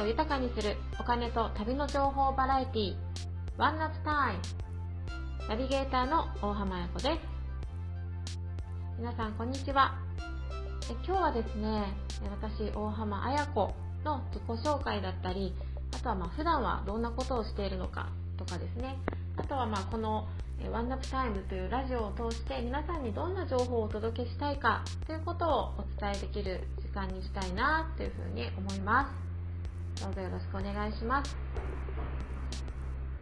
[0.00, 2.94] を豊かにするお金と旅の情報バラエティー。
[3.58, 5.48] ワンナッツタイム。
[5.48, 7.20] ナビゲーターの大浜彩子です。
[8.98, 9.98] 皆さんこんにちは。
[10.90, 11.92] え今日はですね
[12.30, 15.54] 私大浜彩子の自己紹介だったり
[15.94, 18.96] あとはまあ普段はどんなことをしているのかとかですね。
[19.36, 20.26] あとはまあこの
[20.72, 29.29] ワンナップタイムというラジオを通して皆さんにどんな情報をお届けしたいかということをお伝えできる時間にしたいなというふうに思います。
[30.00, 31.36] どうぞよろしくお願いします。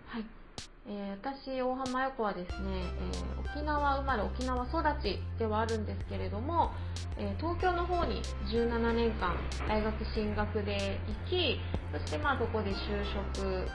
[0.06, 0.24] はい、
[0.86, 2.82] えー、私大浜彩子はですね、
[3.44, 6.72] えー、沖縄生まれ沖縄育ちではあるんですけれども、
[7.16, 9.36] えー、東京の方に17年間
[9.66, 11.60] 大学進学で行き
[11.92, 13.68] そしてまあそこで就職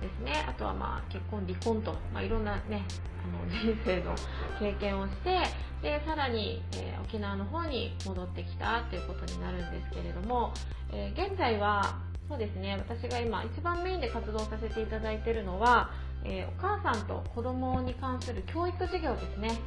[0.00, 0.32] ですね。
[0.48, 2.84] あとはまあ結婚離婚と、まあ、いろんなね
[3.22, 4.14] あの 人生の
[4.58, 5.38] 経験をして
[5.82, 10.52] でさらに、えー、沖縄の方に戻ってきたということになるんですけれども、
[10.92, 12.76] えー、現在はそうですね。
[12.78, 15.90] 私が今一番メインで活動させていただいているのは、
[16.24, 19.58] えー、お母さんと子供に関する教育事業ですね、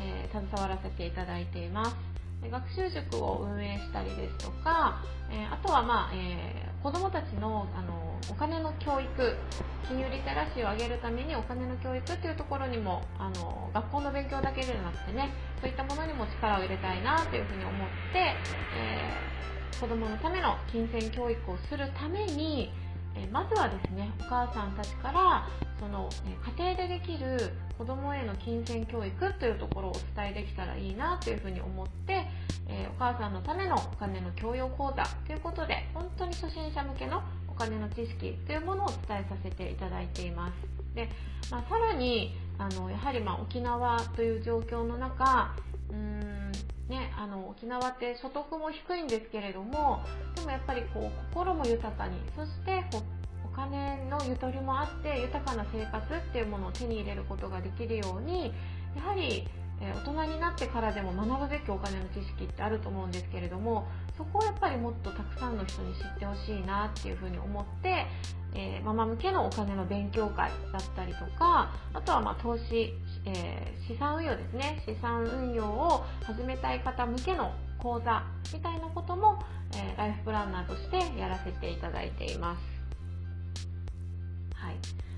[0.00, 1.94] え携わらせていただいています。
[2.50, 9.36] 学習塾を運営したりですとか、えあとはまあ、えー子供たちのあのお金の教育
[9.88, 15.30] 金融リテラシーを上げるためにお金の教育っていうところにもあの学校の勉強だけではなくてね
[15.60, 18.36] そういったものにも力を入れたいなというふうに思って、
[18.76, 19.29] えー、
[19.80, 22.70] 子どものための金銭教育をするために、
[23.16, 25.48] え、まずはですねお母さんたちから
[25.80, 32.26] その、え家庭でできる子どもへの金銭教育というところをお伝えできたらいいなというふうに思って、
[32.68, 40.80] え、お母さんのためのお金の教養講座ということで本当に初心者向けのお金の知識というものをお伝えさせていただいています。
[40.94, 41.08] で
[41.50, 45.54] まあ、さらにあのやはりま沖縄という状況の中、
[47.20, 50.00] あの沖縄って所得も低いんですけれども
[50.36, 53.02] でもやっぱりこう心も豊かにそしてこ
[53.44, 58.54] うお金のゆとりもあって豊かな生活っていうものを手に入れることができるように
[58.96, 59.46] やはり
[59.82, 63.86] え大人になってからでも学ぶべきお金の知識ってあると思うんですけれども
[64.20, 68.06] そこをやっぱりもっとたくさんの人に知ってほしいなっていうふうに思って、
[68.54, 72.92] えー、ママ向けのお金の勉強会だったりとかあとはま投資、
[73.24, 78.22] えー、資産運用ですね資産運用を始めたい方向けの講座
[78.52, 79.42] みたいなことも、
[79.72, 82.60] えー、ライフプランナーとしてやらせていただいています。
[84.52, 84.74] はい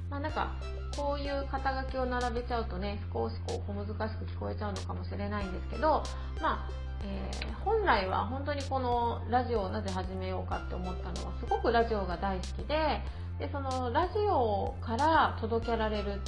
[0.08, 0.52] まあ、なんか
[0.96, 6.04] こういう肩書きを並べちゃうとね少しこう小難しく聞こえちゃうのかもしれないんですけど、
[6.40, 13.02] まあえー、本来は本当にこのラジオをなぜ始めようかって思ったのはすごくラジオが大好きで
[13.38, 16.20] でそのラジオから届けられる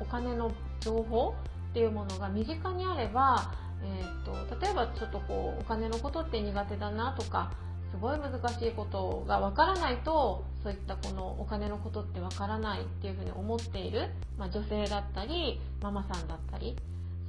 [0.00, 1.34] お金の情報
[1.70, 3.52] っていうものが身近にあれば、
[3.82, 7.52] えーと、例えばちょっとこうお金のことって苦手だなとか
[7.90, 16.76] すごい難しいことがわからないとそういったこのお金のことってわからないっていうふうに思っている、まあ、女性だったりママさんだったり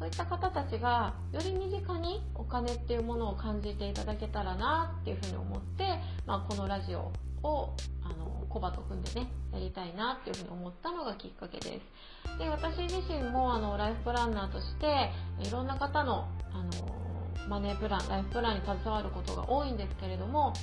[0.02, 5.84] そういった方たちがより身近にお金っていうものを感じていただけたらなっていうふうに思って、
[6.26, 7.12] まあ、このラジオ
[7.44, 12.40] をあのコバと組んでねやりたいなっていうふうに思ったのがきっかけです。
[12.40, 15.12] で私自身もあのライフプランナーとして
[15.48, 20.54] いろんな方のあのマネープランライフプランに携わることが多いんですけれども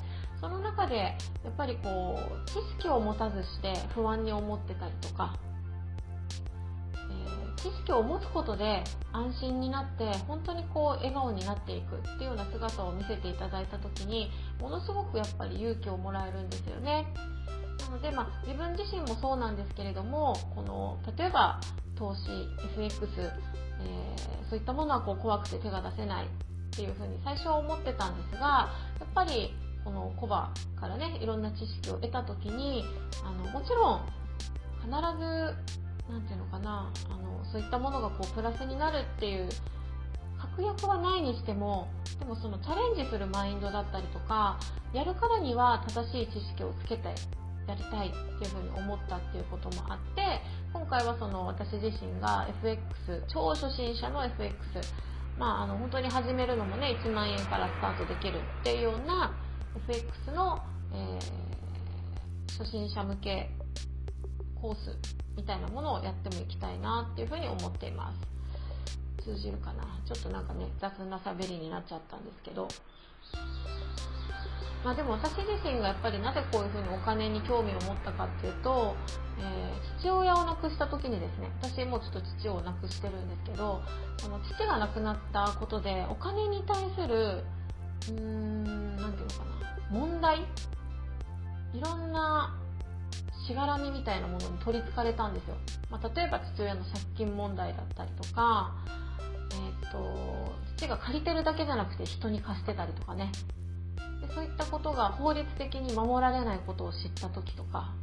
[0.41, 1.15] その中でや
[1.51, 5.37] っぱりこう知識を持たずして不安に思ってたりとか、
[7.59, 14.31] 知識を持つことで安心になって本当にこう笑顔になっていくっていうような姿を見せていただいた時に
[14.61, 17.07] ものすごくやっぱり勇気をもらえるんですよね。
[17.81, 21.61] なので、まあ、自分自身もそうなんですけれどもこの例えば
[21.97, 22.21] 投資
[22.77, 26.29] FX、えー、そういったものはこう怖くて手が出せないっ
[26.71, 28.71] ていうふうに最初は思ってたんですが
[29.01, 29.55] やっぱり
[29.85, 32.85] このコバからねいろんな知識を得た時に
[33.25, 34.01] あのもちろん
[34.83, 35.55] 必ず
[36.09, 39.49] 何て言うのかなあのそういったものがこうプラスになるっていう
[40.39, 41.89] 確約はないにしても
[42.19, 44.59] でもそのチャレンジするマインドだったりとか
[44.93, 47.09] やるからには正しい知識をつけて
[47.67, 50.41] やりたいっていうふうに思ったっていうこともあって
[50.73, 54.59] 今回はその私自身が FX 超初心者の FX
[55.39, 59.33] まあ、あの本当に始めるのもね1万円からスタートできるっていうような
[59.87, 60.59] FX の、
[60.93, 63.51] えー、初心者向け
[64.61, 64.97] コース
[65.39, 69.23] みたいなものをやってもいきたいなっていうふうに思っています。
[69.23, 69.85] 通じるかな。
[70.05, 72.67] ちょっとなんかね雑な喋りになっちゃったんですけど。
[74.85, 78.95] まあ、でも私自身がやっぱりなぜこういうふうにお金に興味を持ったかっていうと、
[79.39, 83.83] えー、父親を亡くした時にですね私もちょっと父を亡くしてるんですけど
[84.19, 87.43] その父が亡くなったことでお金に対する
[88.09, 90.39] うーん何て言うのかな問題？
[91.75, 92.57] いろんな
[93.47, 95.57] しがらみみたいなものに取りつかれたんですよ、
[95.91, 98.75] まあ、例えば父親の借金問題だったりとか、
[99.53, 103.33] えーと、父が借りてるだけじゃなくて人に貸してたりとかね。
[104.21, 107.95] でそういったことが法律的に守られないことを知った時とか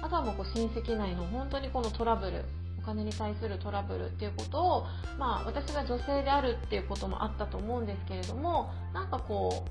[0.00, 2.44] あとはもうこう親戚内の本当にこのトラブル
[2.78, 4.86] お金に対するトラブルっていうことを、
[5.18, 9.64] まあ、私が女性であるっていうこともあったと思うんですけれどもなんかこ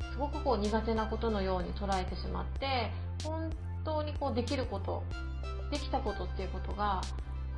[0.00, 2.92] うすごくこう苦手なことのように捉えてしまって
[3.24, 3.50] 本
[3.84, 5.02] 当にこうできること
[5.70, 7.00] できたことっていうことが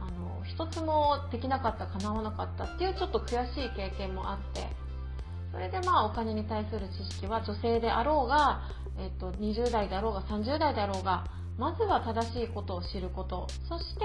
[0.01, 4.67] あの一つもできなかった叶わなかったっていうちょっと悔しい経験もあって
[5.53, 8.63] それでまあお金に対する知識は女性であろうが、
[8.99, 11.25] えっと、20代だろうが30代だろうが
[11.59, 13.47] まずは正しいことを知ること。
[13.69, 14.01] そして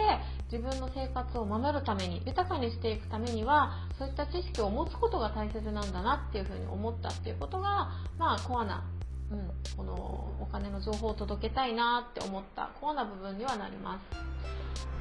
[0.52, 8.84] 自分の生活を守るために豊かにしていくためにはそういった知識を持つことが大切なんだなっていうふうに思ったっていうことがまあコアな、
[9.32, 9.94] うん、この
[10.40, 14.36] お金の情報を届けたいなって思ったコアな部分にはなります。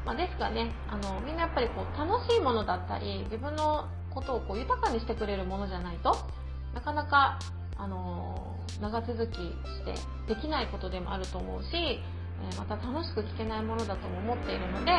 [0.05, 6.15] まあ、ですがねあのみんなやっぱりこう楽しいものだったり自分のことをこう豊かにしてくれるものじゃないと
[6.75, 7.39] なかなか
[7.77, 9.95] あの長続きして
[10.35, 14.93] できないことでもあると思うしえまた楽しく聞けないものだとも思っているので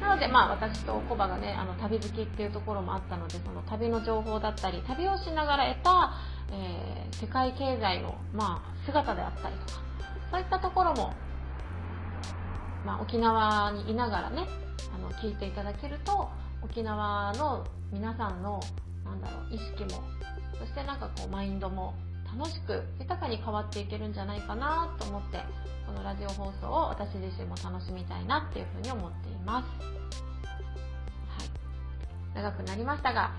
[0.00, 6.14] なのでまあ私とコバがねあの旅好きっていうところもあったのでその旅の情報だったり旅をしながら得た、
[6.54, 9.80] えー、世界経済の、まあ、姿であったりとか
[10.30, 11.12] そういったところも、
[12.86, 14.46] まあ、沖縄にいながらね
[14.94, 16.28] あの聞いていただけると
[16.62, 18.60] 沖縄の皆さんの
[19.04, 20.02] なんだろう意識も
[20.58, 21.94] そしてなんかこうマインドも
[22.38, 25.38] 楽しく豊かに変わっていけるんじゃないかなと思って
[25.86, 29.66] このラジオ放送を私自身も楽しみたいなっていうふうに思っています。
[31.28, 31.48] はい。
[32.34, 33.32] 長くなりましたが、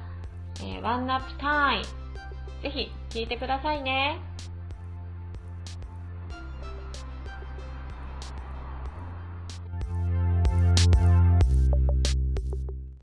[0.64, 2.05] え、ワンナップタイム。
[2.66, 4.18] ぜひ聞いてくださいね。